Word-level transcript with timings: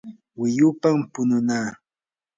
wiyupam 0.41 0.99
pununaa. 1.13 1.69